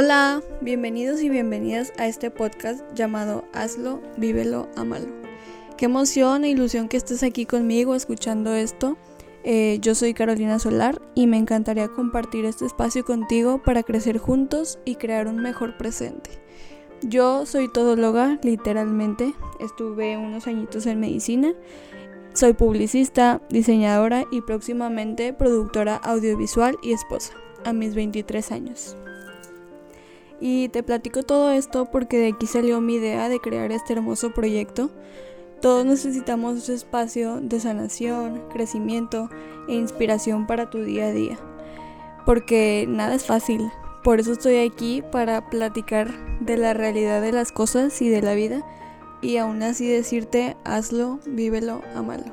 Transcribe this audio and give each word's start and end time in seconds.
Hola, 0.00 0.44
bienvenidos 0.60 1.20
y 1.22 1.28
bienvenidas 1.28 1.92
a 1.98 2.06
este 2.06 2.30
podcast 2.30 2.82
llamado 2.94 3.42
Hazlo, 3.52 4.00
vívelo, 4.16 4.68
amalo. 4.76 5.08
Qué 5.76 5.86
emoción 5.86 6.44
e 6.44 6.50
ilusión 6.50 6.86
que 6.86 6.96
estés 6.96 7.24
aquí 7.24 7.46
conmigo 7.46 7.96
escuchando 7.96 8.54
esto. 8.54 8.96
Eh, 9.42 9.78
yo 9.80 9.96
soy 9.96 10.14
Carolina 10.14 10.60
Solar 10.60 11.02
y 11.16 11.26
me 11.26 11.36
encantaría 11.36 11.88
compartir 11.88 12.44
este 12.44 12.64
espacio 12.64 13.04
contigo 13.04 13.60
para 13.60 13.82
crecer 13.82 14.18
juntos 14.18 14.78
y 14.84 14.94
crear 14.94 15.26
un 15.26 15.38
mejor 15.38 15.76
presente. 15.76 16.30
Yo 17.02 17.44
soy 17.44 17.66
todóloga, 17.66 18.38
literalmente. 18.44 19.34
Estuve 19.58 20.16
unos 20.16 20.46
añitos 20.46 20.86
en 20.86 21.00
medicina. 21.00 21.54
Soy 22.34 22.52
publicista, 22.52 23.42
diseñadora 23.50 24.26
y 24.30 24.42
próximamente 24.42 25.32
productora 25.32 25.96
audiovisual 25.96 26.76
y 26.84 26.92
esposa, 26.92 27.32
a 27.64 27.72
mis 27.72 27.96
23 27.96 28.52
años. 28.52 28.96
Y 30.40 30.68
te 30.68 30.82
platico 30.82 31.22
todo 31.22 31.50
esto 31.50 31.86
porque 31.86 32.18
de 32.18 32.28
aquí 32.28 32.46
salió 32.46 32.80
mi 32.80 32.94
idea 32.94 33.28
de 33.28 33.40
crear 33.40 33.72
este 33.72 33.92
hermoso 33.94 34.30
proyecto. 34.32 34.90
Todos 35.60 35.84
necesitamos 35.84 36.58
ese 36.58 36.74
espacio 36.74 37.40
de 37.40 37.58
sanación, 37.58 38.42
crecimiento 38.52 39.28
e 39.68 39.74
inspiración 39.74 40.46
para 40.46 40.70
tu 40.70 40.82
día 40.82 41.06
a 41.06 41.12
día. 41.12 41.38
Porque 42.24 42.86
nada 42.88 43.14
es 43.14 43.24
fácil. 43.24 43.70
Por 44.04 44.20
eso 44.20 44.32
estoy 44.32 44.58
aquí 44.58 45.02
para 45.10 45.50
platicar 45.50 46.12
de 46.40 46.56
la 46.56 46.74
realidad 46.74 47.20
de 47.20 47.32
las 47.32 47.50
cosas 47.50 48.00
y 48.00 48.08
de 48.08 48.22
la 48.22 48.34
vida. 48.34 48.64
Y 49.20 49.38
aún 49.38 49.62
así 49.64 49.88
decirte, 49.88 50.56
hazlo, 50.64 51.18
vívelo, 51.26 51.82
amalo. 51.96 52.24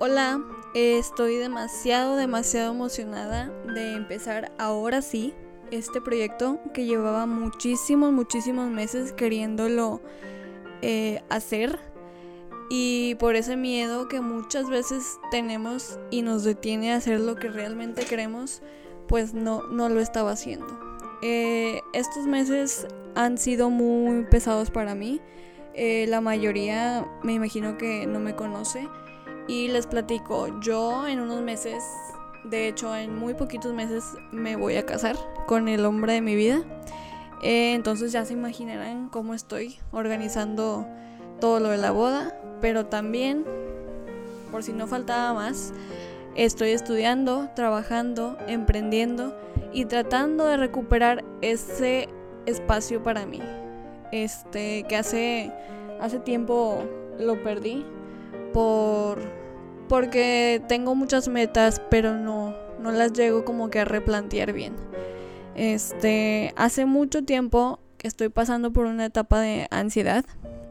Hola, 0.00 0.40
estoy 0.74 1.36
demasiado, 1.36 2.16
demasiado 2.16 2.72
emocionada 2.72 3.48
de 3.72 3.94
empezar 3.94 4.52
ahora 4.58 5.02
sí 5.02 5.32
este 5.70 6.00
proyecto 6.00 6.58
que 6.72 6.84
llevaba 6.84 7.26
muchísimos, 7.26 8.12
muchísimos 8.12 8.70
meses 8.70 9.12
queriéndolo 9.12 10.00
eh, 10.82 11.22
hacer. 11.30 11.78
Y 12.70 13.16
por 13.16 13.36
ese 13.36 13.56
miedo 13.56 14.08
que 14.08 14.20
muchas 14.20 14.68
veces 14.68 15.18
tenemos 15.30 15.98
y 16.10 16.22
nos 16.22 16.44
detiene 16.44 16.92
a 16.92 16.96
hacer 16.96 17.20
lo 17.20 17.36
que 17.36 17.48
realmente 17.48 18.04
queremos, 18.04 18.62
pues 19.06 19.34
no, 19.34 19.62
no 19.68 19.88
lo 19.88 20.00
estaba 20.00 20.32
haciendo. 20.32 20.66
Eh, 21.22 21.80
estos 21.92 22.26
meses 22.26 22.86
han 23.14 23.38
sido 23.38 23.70
muy 23.70 24.24
pesados 24.24 24.70
para 24.70 24.94
mí. 24.94 25.20
Eh, 25.74 26.06
la 26.08 26.20
mayoría 26.20 27.06
me 27.22 27.34
imagino 27.34 27.76
que 27.76 28.06
no 28.06 28.18
me 28.18 28.34
conoce. 28.34 28.88
Y 29.46 29.68
les 29.68 29.86
platico, 29.86 30.60
yo 30.60 31.06
en 31.06 31.20
unos 31.20 31.42
meses, 31.42 31.84
de 32.44 32.68
hecho 32.68 32.96
en 32.96 33.14
muy 33.14 33.34
poquitos 33.34 33.74
meses 33.74 34.04
me 34.32 34.56
voy 34.56 34.76
a 34.76 34.86
casar 34.86 35.16
con 35.46 35.68
el 35.68 35.84
hombre 35.84 36.14
de 36.14 36.20
mi 36.22 36.34
vida. 36.34 36.62
Eh, 37.42 37.74
entonces 37.74 38.10
ya 38.10 38.24
se 38.24 38.32
imaginarán 38.32 39.10
cómo 39.10 39.34
estoy 39.34 39.76
organizando 39.92 40.86
todo 41.40 41.60
lo 41.60 41.68
de 41.68 41.76
la 41.76 41.90
boda. 41.90 42.34
Pero 42.62 42.86
también, 42.86 43.44
por 44.50 44.62
si 44.62 44.72
no 44.72 44.86
faltaba 44.86 45.34
más, 45.34 45.74
estoy 46.34 46.70
estudiando, 46.70 47.50
trabajando, 47.54 48.38
emprendiendo 48.48 49.36
y 49.74 49.84
tratando 49.84 50.46
de 50.46 50.56
recuperar 50.56 51.22
ese 51.42 52.08
espacio 52.46 53.02
para 53.02 53.26
mí. 53.26 53.42
Este 54.10 54.84
que 54.88 54.96
hace 54.96 55.52
hace 56.00 56.18
tiempo 56.18 56.82
lo 57.18 57.42
perdí 57.42 57.84
por 58.54 59.18
porque 59.88 60.62
tengo 60.66 60.94
muchas 60.94 61.28
metas, 61.28 61.82
pero 61.90 62.14
no 62.14 62.54
no 62.84 62.92
las 62.92 63.14
llego 63.14 63.44
como 63.44 63.70
que 63.70 63.80
a 63.80 63.84
replantear 63.84 64.52
bien. 64.52 64.74
Este, 65.54 66.52
hace 66.56 66.84
mucho 66.84 67.24
tiempo 67.24 67.80
que 67.96 68.08
estoy 68.08 68.28
pasando 68.28 68.72
por 68.72 68.86
una 68.86 69.06
etapa 69.06 69.40
de 69.40 69.66
ansiedad 69.70 70.24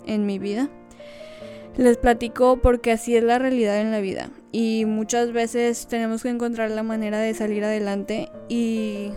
en 0.05 0.25
mi 0.25 0.38
vida. 0.38 0.69
Les 1.75 1.97
platico 1.97 2.57
porque 2.61 2.91
así 2.91 3.17
es 3.17 3.23
la 3.23 3.39
realidad 3.39 3.81
en 3.81 3.89
la 3.89 3.99
vida 3.99 4.29
y 4.51 4.85
muchas 4.85 5.31
veces 5.31 5.88
tenemos 5.88 6.22
que 6.22 6.29
encontrar 6.29 6.69
la 6.69 6.83
manera 6.83 7.17
de 7.17 7.33
salir 7.33 7.63
adelante 7.63 8.29
y 8.47 9.09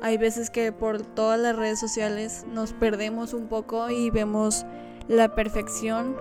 hay 0.00 0.16
veces 0.16 0.48
que 0.48 0.72
por 0.72 1.02
todas 1.02 1.38
las 1.38 1.54
redes 1.54 1.78
sociales 1.78 2.46
nos 2.50 2.72
perdemos 2.72 3.34
un 3.34 3.48
poco 3.48 3.90
y 3.90 4.08
vemos 4.08 4.64
la 5.06 5.34
perfección 5.34 6.16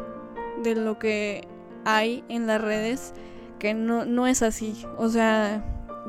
de 0.62 0.76
lo 0.76 1.00
que 1.00 1.48
hay 1.88 2.26
en 2.28 2.48
las 2.48 2.62
redes, 2.62 3.14
que 3.60 3.74
no, 3.74 4.04
no 4.04 4.28
es 4.28 4.42
así. 4.42 4.86
O 4.98 5.08
sea, 5.08 5.64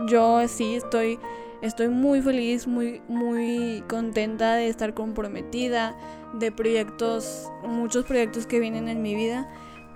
yo 0.09 0.47
sí 0.49 0.75
estoy, 0.75 1.21
estoy 1.62 1.89
muy 1.89 2.21
feliz, 2.21 2.66
muy, 2.66 3.00
muy 3.06 3.84
contenta 3.89 4.55
de 4.55 4.69
estar 4.69 4.93
comprometida, 4.93 5.97
de 6.34 6.50
proyectos, 6.50 7.49
muchos 7.62 8.05
proyectos 8.06 8.44
que 8.44 8.59
vienen 8.59 8.89
en 8.89 9.03
mi 9.03 9.15
vida, 9.15 9.49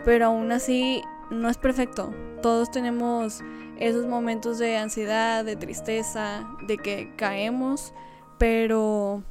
pero 0.04 0.26
aún 0.26 0.52
así 0.52 1.02
no 1.30 1.50
es 1.50 1.58
perfecto. 1.58 2.14
Todos 2.42 2.70
tenemos 2.70 3.40
esos 3.76 4.06
momentos 4.06 4.58
de 4.58 4.76
ansiedad, 4.76 5.44
de 5.44 5.56
tristeza, 5.56 6.48
de 6.68 6.78
que 6.78 7.12
caemos, 7.16 7.92
pero 8.38 9.24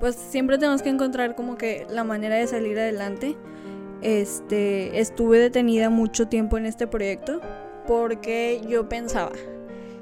pues 0.00 0.16
siempre 0.16 0.58
tenemos 0.58 0.82
que 0.82 0.88
encontrar 0.88 1.36
como 1.36 1.56
que 1.56 1.86
la 1.88 2.02
manera 2.02 2.34
de 2.34 2.48
salir 2.48 2.76
adelante. 2.80 3.36
Este, 4.02 4.98
estuve 4.98 5.38
detenida 5.38 5.88
mucho 5.88 6.26
tiempo 6.26 6.58
en 6.58 6.66
este 6.66 6.88
proyecto 6.88 7.40
porque 7.86 8.60
yo 8.68 8.88
pensaba, 8.88 9.32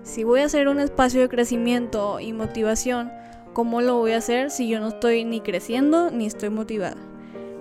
si 0.03 0.25
voy 0.25 0.41
a 0.41 0.47
hacer 0.47 0.69
un 0.69 0.81
espacio 0.81 1.21
de 1.21 1.29
crecimiento 1.29 2.19
y 2.19 2.33
motivación, 2.33 3.13
¿cómo 3.53 3.83
lo 3.83 3.99
voy 3.99 4.13
a 4.13 4.19
hacer 4.19 4.51
si 4.51 4.69
yo 4.69 4.81
no 4.81 4.89
estoy 4.89 5.25
ni 5.25 5.41
creciendo 5.41 6.11
ni 6.11 6.27
estoy 6.27 6.49
motivada? 6.49 6.97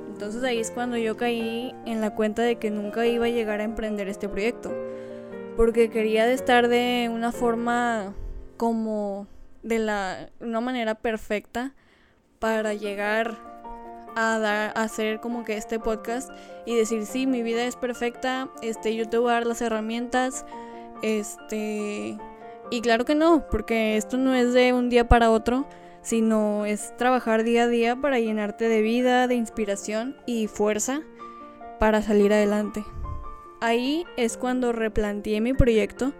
Entonces 0.08 0.44
ahí 0.44 0.60
es 0.60 0.72
cuando 0.72 0.98
yo 0.98 1.18
caí 1.18 1.74
en 1.86 2.02
la 2.02 2.16
cuenta 2.16 2.42
de 2.42 2.58
que 2.58 2.72
nunca 2.72 3.06
iba 3.06 3.26
a 3.26 3.30
llegar 3.30 3.60
a 3.60 3.64
emprender 3.64 4.08
este 4.08 4.30
proyecto, 4.30 4.74
porque 5.58 5.90
quería 5.90 6.32
estar 6.32 6.70
de 6.70 7.10
una 7.14 7.32
forma 7.34 8.14
como 8.56 9.28
de 9.64 9.80
la 9.80 10.30
una 10.40 10.62
manera 10.62 10.96
perfecta 10.96 11.74
para 12.40 12.74
llegar 12.74 13.49
a 14.16 14.40
dar 14.40 14.74
hacer 14.76 15.20
como 15.20 15.44
que 15.44 15.58
este 15.58 15.80
podcast 15.80 16.32
y 16.66 16.76
decir, 16.76 17.06
"Sí, 17.06 17.28
mi 17.28 17.44
vida 17.44 17.66
es 17.66 17.76
perfecta, 17.76 18.50
este 18.62 18.96
yo 18.96 19.08
te 19.08 19.18
voy 19.18 19.32
a 19.32 19.36
dar 19.36 19.46
las 19.46 19.62
herramientas." 19.62 20.46
Este 21.02 22.18
y 22.72 22.82
claro 22.82 23.06
que 23.06 23.16
no, 23.16 23.48
porque 23.50 23.98
esto 23.98 24.18
no 24.18 24.36
es 24.36 24.54
de 24.54 24.74
un 24.74 24.90
día 24.90 25.08
para 25.08 25.32
otro, 25.32 25.68
sino 26.02 26.66
es 26.66 26.96
trabajar 26.98 27.44
día 27.44 27.64
a 27.64 27.68
día 27.68 27.96
para 27.96 28.20
llenarte 28.20 28.70
de 28.70 28.82
vida, 28.82 29.28
de 29.28 29.36
inspiración 29.36 30.16
y 30.26 30.48
fuerza 30.48 31.02
para 31.80 32.02
salir 32.02 32.32
adelante. 32.32 32.84
Ahí 33.62 34.06
es 34.18 34.38
cuando 34.38 34.72
replanteé 34.72 35.42
mi 35.42 35.54
proyecto 35.54 36.14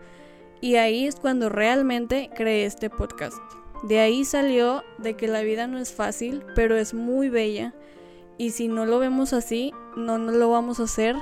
y 0.62 0.76
ahí 0.76 1.06
es 1.06 1.16
cuando 1.16 1.50
realmente 1.50 2.30
creé 2.36 2.66
este 2.66 2.90
podcast. 2.90 3.59
De 3.84 4.00
ahí 4.00 4.26
salió 4.26 4.84
de 4.98 5.16
que 5.16 5.28
la 5.28 5.42
vida 5.42 5.68
no 5.68 5.78
es 5.78 5.94
fácil, 5.94 6.44
pero 6.56 6.76
es 6.76 6.94
muy 6.94 7.30
bella 7.30 7.74
y 8.38 8.52
si 8.52 8.68
no 8.68 8.86
lo 8.86 9.00
vemos 9.00 9.34
así, 9.34 9.74
no, 9.96 10.18
lo 10.18 10.50
vamos 10.50 10.80
a 10.80 10.84
hacer, 10.84 11.16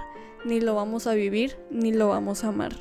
ni 0.46 0.60
lo 0.60 0.76
vamos 0.76 1.08
a 1.08 1.14
vivir, 1.14 1.58
ni 1.70 1.92
lo 1.92 2.10
vamos 2.10 2.44
a 2.44 2.50
amar. 2.50 2.74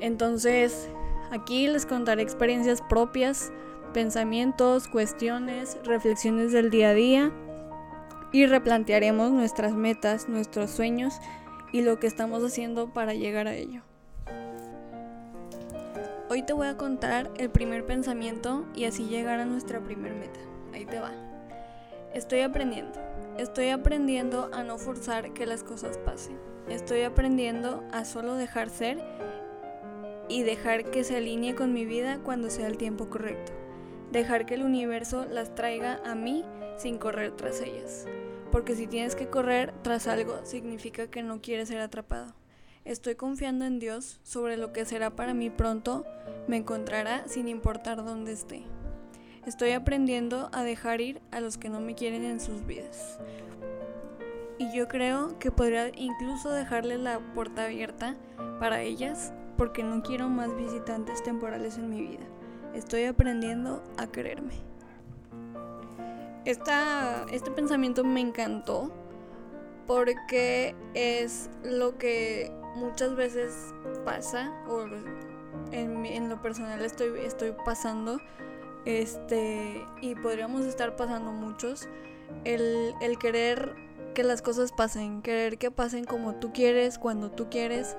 Entonces, 0.00 0.88
Aquí 1.32 1.66
les 1.66 1.86
contaré 1.86 2.20
experiencias 2.22 2.82
propias, 2.82 3.52
pensamientos, 3.94 4.86
cuestiones, 4.86 5.78
reflexiones 5.82 6.52
del 6.52 6.68
día 6.68 6.90
a 6.90 6.94
día 6.94 7.32
y 8.32 8.44
replantearemos 8.44 9.32
nuestras 9.32 9.72
metas, 9.72 10.28
nuestros 10.28 10.70
sueños 10.70 11.14
y 11.72 11.80
lo 11.80 11.98
que 11.98 12.06
estamos 12.06 12.44
haciendo 12.44 12.92
para 12.92 13.14
llegar 13.14 13.48
a 13.48 13.54
ello. 13.54 13.80
Hoy 16.32 16.40
te 16.40 16.54
voy 16.54 16.66
a 16.66 16.78
contar 16.78 17.30
el 17.36 17.50
primer 17.50 17.84
pensamiento 17.84 18.64
y 18.74 18.86
así 18.86 19.04
llegar 19.04 19.38
a 19.38 19.44
nuestra 19.44 19.80
primer 19.80 20.14
meta. 20.14 20.40
Ahí 20.72 20.86
te 20.86 20.98
va. 20.98 21.12
Estoy 22.14 22.40
aprendiendo. 22.40 22.98
Estoy 23.36 23.68
aprendiendo 23.68 24.48
a 24.50 24.62
no 24.62 24.78
forzar 24.78 25.34
que 25.34 25.44
las 25.44 25.62
cosas 25.62 25.98
pasen. 25.98 26.38
Estoy 26.70 27.02
aprendiendo 27.02 27.84
a 27.92 28.06
solo 28.06 28.34
dejar 28.34 28.70
ser 28.70 29.04
y 30.26 30.42
dejar 30.42 30.90
que 30.90 31.04
se 31.04 31.16
alinee 31.16 31.54
con 31.54 31.74
mi 31.74 31.84
vida 31.84 32.18
cuando 32.24 32.48
sea 32.48 32.66
el 32.66 32.78
tiempo 32.78 33.10
correcto. 33.10 33.52
Dejar 34.10 34.46
que 34.46 34.54
el 34.54 34.62
universo 34.62 35.26
las 35.26 35.54
traiga 35.54 36.00
a 36.02 36.14
mí 36.14 36.46
sin 36.78 36.96
correr 36.96 37.32
tras 37.32 37.60
ellas. 37.60 38.06
Porque 38.50 38.74
si 38.74 38.86
tienes 38.86 39.16
que 39.16 39.28
correr 39.28 39.74
tras 39.82 40.06
algo, 40.06 40.40
significa 40.44 41.08
que 41.08 41.22
no 41.22 41.42
quieres 41.42 41.68
ser 41.68 41.80
atrapado. 41.80 42.32
Estoy 42.84 43.14
confiando 43.14 43.64
en 43.64 43.78
Dios 43.78 44.18
sobre 44.24 44.56
lo 44.56 44.72
que 44.72 44.84
será 44.84 45.10
para 45.10 45.34
mí 45.34 45.50
pronto, 45.50 46.04
me 46.48 46.56
encontrará 46.56 47.22
sin 47.28 47.46
importar 47.46 48.04
dónde 48.04 48.32
esté. 48.32 48.64
Estoy 49.46 49.70
aprendiendo 49.70 50.50
a 50.52 50.64
dejar 50.64 51.00
ir 51.00 51.22
a 51.30 51.40
los 51.40 51.58
que 51.58 51.68
no 51.68 51.80
me 51.80 51.94
quieren 51.94 52.24
en 52.24 52.40
sus 52.40 52.66
vidas. 52.66 53.20
Y 54.58 54.76
yo 54.76 54.88
creo 54.88 55.38
que 55.38 55.52
podría 55.52 55.92
incluso 55.94 56.50
dejarles 56.50 56.98
la 56.98 57.20
puerta 57.34 57.66
abierta 57.66 58.16
para 58.58 58.82
ellas 58.82 59.32
porque 59.56 59.84
no 59.84 60.02
quiero 60.02 60.28
más 60.28 60.54
visitantes 60.56 61.22
temporales 61.22 61.78
en 61.78 61.88
mi 61.88 62.00
vida. 62.00 62.26
Estoy 62.74 63.04
aprendiendo 63.04 63.80
a 63.96 64.08
quererme. 64.08 64.54
Esta, 66.44 67.26
este 67.30 67.52
pensamiento 67.52 68.02
me 68.02 68.20
encantó 68.20 68.92
porque 69.92 70.74
es 70.94 71.50
lo 71.64 71.98
que 71.98 72.50
muchas 72.76 73.14
veces 73.14 73.74
pasa 74.06 74.50
o 74.66 74.86
en, 75.70 76.06
en 76.06 76.30
lo 76.30 76.40
personal 76.40 76.80
estoy, 76.80 77.20
estoy 77.20 77.54
pasando 77.66 78.18
este 78.86 79.86
y 80.00 80.14
podríamos 80.14 80.64
estar 80.64 80.96
pasando 80.96 81.30
muchos 81.30 81.90
el, 82.44 82.94
el 83.02 83.18
querer 83.18 83.74
que 84.14 84.24
las 84.24 84.40
cosas 84.40 84.72
pasen, 84.72 85.20
querer 85.20 85.58
que 85.58 85.70
pasen 85.70 86.04
como 86.04 86.36
tú 86.36 86.54
quieres, 86.54 86.98
cuando 86.98 87.30
tú 87.30 87.50
quieres. 87.50 87.94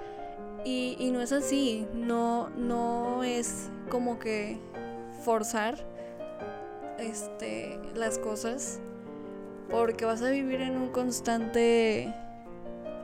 Y, 0.65 0.95
y, 0.97 1.11
no 1.11 1.21
es 1.21 1.31
así, 1.31 1.85
no, 1.93 2.49
no 2.49 3.23
es 3.23 3.69
como 3.89 4.17
que 4.17 4.59
forzar 5.23 5.85
este, 6.97 7.79
las 7.93 8.17
cosas, 8.17 8.79
porque 9.73 10.05
vas 10.05 10.21
a 10.21 10.29
vivir 10.29 10.61
en 10.61 10.77
un 10.77 10.89
constante 10.89 12.13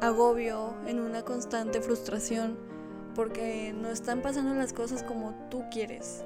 agobio, 0.01 0.75
en 0.85 0.99
una 0.99 1.23
constante 1.23 1.81
frustración, 1.81 2.59
porque 3.15 3.73
no 3.73 3.89
están 3.89 4.21
pasando 4.21 4.53
las 4.53 4.71
cosas 4.71 5.01
como 5.01 5.33
tú 5.49 5.63
quieres. 5.71 6.23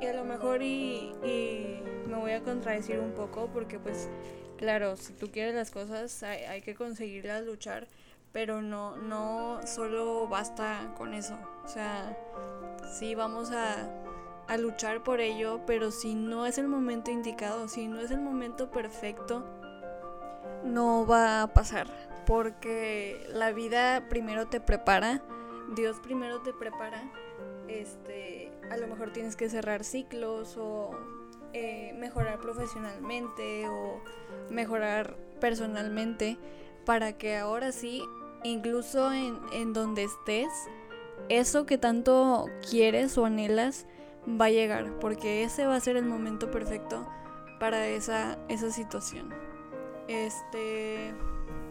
Y 0.00 0.06
a 0.06 0.12
lo 0.12 0.22
mejor 0.22 0.62
y, 0.62 1.12
y 1.24 1.82
me 2.06 2.14
voy 2.14 2.30
a 2.30 2.44
contradecir 2.44 3.00
un 3.00 3.10
poco 3.10 3.50
porque 3.52 3.80
pues 3.80 4.08
claro, 4.56 4.94
si 4.94 5.12
tú 5.14 5.32
quieres 5.32 5.56
las 5.56 5.72
cosas 5.72 6.22
hay, 6.22 6.44
hay, 6.44 6.62
que 6.62 6.76
conseguirlas, 6.76 7.44
luchar, 7.44 7.88
pero 8.30 8.62
no, 8.62 8.96
no 8.96 9.58
solo 9.66 10.28
basta 10.28 10.94
con 10.96 11.12
eso. 11.12 11.36
O 11.64 11.68
sea, 11.68 12.16
sí 13.00 13.16
vamos 13.16 13.50
a, 13.50 13.90
a 14.46 14.56
luchar 14.58 15.02
por 15.02 15.20
ello, 15.20 15.62
pero 15.66 15.90
si 15.90 16.14
no 16.14 16.46
es 16.46 16.58
el 16.58 16.68
momento 16.68 17.10
indicado, 17.10 17.66
si 17.66 17.88
no 17.88 17.98
es 17.98 18.12
el 18.12 18.20
momento 18.20 18.70
perfecto, 18.70 19.55
no 20.66 21.06
va 21.06 21.42
a 21.42 21.54
pasar. 21.54 21.86
Porque 22.26 23.24
la 23.32 23.52
vida 23.52 24.08
primero 24.08 24.46
te 24.48 24.60
prepara, 24.60 25.22
Dios 25.74 26.00
primero 26.00 26.40
te 26.40 26.52
prepara. 26.52 27.02
Este, 27.68 28.52
a 28.70 28.76
lo 28.76 28.86
mejor 28.86 29.12
tienes 29.12 29.36
que 29.36 29.48
cerrar 29.48 29.84
ciclos 29.84 30.56
o 30.56 30.90
eh, 31.52 31.94
mejorar 31.98 32.38
profesionalmente 32.38 33.68
o 33.68 34.00
mejorar 34.50 35.16
personalmente 35.40 36.38
para 36.84 37.16
que 37.16 37.36
ahora 37.36 37.72
sí, 37.72 38.02
incluso 38.44 39.12
en, 39.12 39.38
en 39.52 39.72
donde 39.72 40.04
estés, 40.04 40.48
eso 41.28 41.66
que 41.66 41.78
tanto 41.78 42.46
quieres 42.68 43.16
o 43.18 43.24
anhelas 43.24 43.86
va 44.28 44.46
a 44.46 44.50
llegar, 44.50 44.98
porque 45.00 45.44
ese 45.44 45.66
va 45.66 45.76
a 45.76 45.80
ser 45.80 45.96
el 45.96 46.04
momento 46.04 46.50
perfecto 46.50 47.06
para 47.58 47.86
esa, 47.88 48.38
esa 48.48 48.70
situación. 48.70 49.32
Este. 50.08 51.14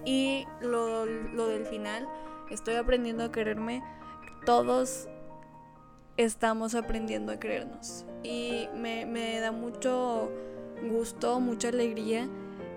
Y 0.06 0.46
lo, 0.62 1.06
lo 1.06 1.48
del 1.48 1.66
final, 1.66 2.08
estoy 2.52 2.76
aprendiendo 2.76 3.24
a 3.24 3.32
quererme. 3.32 3.84
Todos 4.46 5.08
estamos 6.18 6.76
aprendiendo 6.76 7.32
a 7.32 7.40
querernos. 7.40 8.06
Y 8.24 8.68
me, 8.76 9.06
me 9.06 9.40
da 9.40 9.52
mucho 9.52 10.32
gusto, 10.90 11.40
mucha 11.40 11.70
alegría 11.70 12.28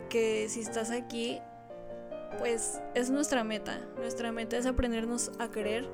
que 0.08 0.48
si 0.48 0.60
estás 0.60 0.90
aquí, 0.90 1.38
pues 2.38 2.80
es 2.94 3.10
nuestra 3.10 3.44
meta. 3.44 3.78
Nuestra 3.96 4.32
meta 4.32 4.56
es 4.56 4.66
aprendernos 4.66 5.30
a 5.38 5.50
querer. 5.50 5.88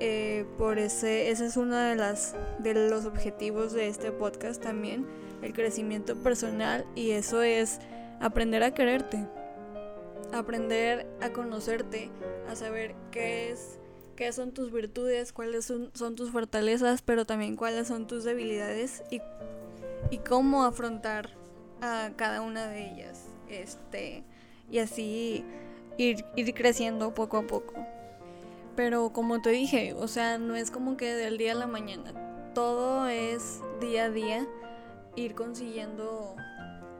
Eh, 0.00 0.46
por 0.56 0.78
ese, 0.78 1.30
ese 1.30 1.46
es 1.46 1.56
uno 1.56 1.76
de, 1.76 1.94
las, 1.96 2.34
de 2.58 2.88
los 2.88 3.04
objetivos 3.04 3.72
de 3.72 3.88
este 3.88 4.12
podcast 4.12 4.62
también, 4.62 5.06
el 5.42 5.52
crecimiento 5.52 6.16
personal 6.16 6.86
y 6.94 7.10
eso 7.10 7.42
es 7.42 7.80
aprender 8.20 8.62
a 8.62 8.72
quererte, 8.72 9.26
aprender 10.32 11.06
a 11.20 11.30
conocerte, 11.32 12.10
a 12.48 12.56
saber 12.56 12.94
qué 13.10 13.50
es 13.50 13.78
qué 14.14 14.32
son 14.32 14.52
tus 14.52 14.72
virtudes, 14.72 15.32
cuáles 15.32 15.64
son, 15.64 16.14
tus 16.16 16.30
fortalezas, 16.30 17.02
pero 17.02 17.24
también 17.24 17.56
cuáles 17.56 17.88
son 17.88 18.06
tus 18.06 18.24
debilidades 18.24 19.02
y, 19.10 19.20
y 20.10 20.18
cómo 20.18 20.64
afrontar 20.64 21.30
a 21.80 22.10
cada 22.16 22.40
una 22.40 22.68
de 22.68 22.90
ellas. 22.90 23.26
Este, 23.48 24.24
y 24.70 24.78
así 24.78 25.44
ir, 25.98 26.24
ir 26.36 26.54
creciendo 26.54 27.14
poco 27.14 27.38
a 27.38 27.46
poco. 27.46 27.74
Pero 28.76 29.12
como 29.12 29.40
te 29.40 29.50
dije, 29.50 29.94
o 29.94 30.08
sea, 30.08 30.38
no 30.38 30.56
es 30.56 30.70
como 30.70 30.96
que 30.96 31.14
del 31.14 31.38
día 31.38 31.52
a 31.52 31.56
la 31.56 31.66
mañana. 31.66 32.12
Todo 32.54 33.08
es 33.08 33.60
día 33.80 34.04
a 34.04 34.10
día 34.10 34.46
ir 35.16 35.34
consiguiendo 35.34 36.34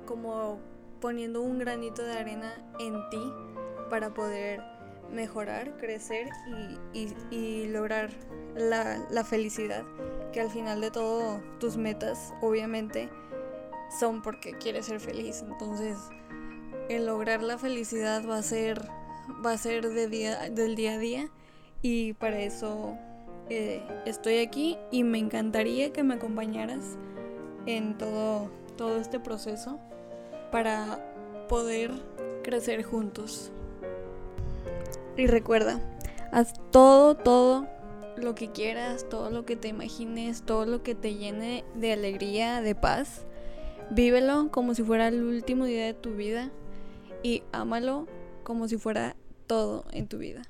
como 0.06 0.58
poniendo 1.04 1.42
un 1.42 1.58
granito 1.58 2.02
de 2.02 2.14
arena 2.14 2.54
en 2.78 2.94
ti 3.10 3.30
para 3.90 4.14
poder 4.14 4.62
mejorar, 5.12 5.76
crecer 5.76 6.30
y, 6.94 7.12
y, 7.30 7.68
lograr 7.68 8.08
la, 8.56 9.06
la, 9.10 9.22
felicidad. 9.22 9.84
Que 10.32 10.40
al 10.40 10.48
final 10.48 10.80
de 10.80 10.90
todo 10.90 11.42
tus 11.60 11.76
metas 11.76 12.32
obviamente 12.40 13.10
son 14.00 14.22
porque 14.22 14.54
quieres 14.54 14.86
ser 14.86 14.98
feliz. 14.98 15.44
Entonces 15.46 15.98
el 16.88 17.04
lograr 17.04 17.42
la 17.42 17.58
felicidad 17.58 18.26
va 18.26 18.38
a 18.38 18.42
ser, 18.42 18.80
va 19.44 19.52
a 19.52 19.58
ser 19.58 19.86
de 19.90 20.08
día, 20.08 20.48
del 20.48 20.74
día 20.74 20.94
a 20.94 20.98
día 20.98 21.28
y 21.82 22.14
para 22.14 22.38
eso 22.38 22.96
eh, 23.50 23.86
estoy 24.06 24.38
aquí 24.38 24.78
y 24.90 25.04
me 25.04 25.18
encantaría 25.18 25.92
que 25.92 26.02
me 26.02 26.14
acompañaras 26.14 26.96
en 27.66 27.98
todo, 27.98 28.50
todo 28.78 28.96
este 28.96 29.20
proceso 29.20 29.78
para 30.54 31.00
poder 31.48 31.90
crecer 32.44 32.84
juntos. 32.84 33.50
Y 35.16 35.26
recuerda, 35.26 35.80
haz 36.30 36.54
todo, 36.70 37.16
todo 37.16 37.66
lo 38.16 38.36
que 38.36 38.52
quieras, 38.52 39.04
todo 39.08 39.30
lo 39.30 39.44
que 39.44 39.56
te 39.56 39.66
imagines, 39.66 40.42
todo 40.42 40.64
lo 40.64 40.84
que 40.84 40.94
te 40.94 41.16
llene 41.16 41.64
de 41.74 41.92
alegría, 41.92 42.60
de 42.60 42.76
paz. 42.76 43.26
Vívelo 43.90 44.52
como 44.52 44.76
si 44.76 44.84
fuera 44.84 45.08
el 45.08 45.24
último 45.24 45.64
día 45.64 45.86
de 45.86 45.94
tu 45.94 46.14
vida 46.14 46.52
y 47.24 47.42
ámalo 47.50 48.06
como 48.44 48.68
si 48.68 48.78
fuera 48.78 49.16
todo 49.48 49.84
en 49.90 50.06
tu 50.06 50.18
vida. 50.18 50.42